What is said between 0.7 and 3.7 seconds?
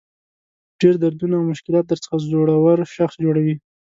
ډېر دردونه او مشکلات درڅخه زړور شخص جوړوي.